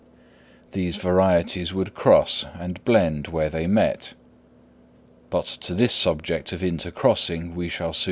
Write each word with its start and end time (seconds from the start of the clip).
These 0.71 0.95
varieties 0.95 1.75
would 1.75 1.93
cross 1.93 2.43
and 2.59 2.83
blend 2.85 3.27
where 3.27 3.51
they 3.51 3.67
met; 3.67 4.15
but 5.29 5.45
to 5.45 5.75
this 5.75 5.93
subject 5.93 6.51
of 6.51 6.61
intercrossing 6.63 7.53
we 7.53 7.69
shall 7.69 7.77
soon 7.77 7.85
have 7.85 7.91
to 7.93 7.93
return. 7.93 7.95